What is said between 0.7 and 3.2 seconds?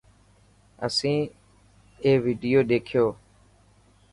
اسان يو وڊيو ڏيکو.